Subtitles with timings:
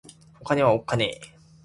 [0.39, 1.41] お金はおっかねぇ